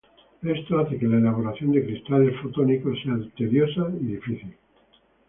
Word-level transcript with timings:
Esto 0.41 0.79
hace 0.79 0.97
que 0.97 1.05
la 1.05 1.17
elaboración 1.19 1.73
de 1.73 1.83
cristales 1.85 2.33
fotónicos 2.41 2.97
sea 3.03 3.19
tediosa 3.37 3.85
y 4.01 4.05
difícil. 4.05 4.55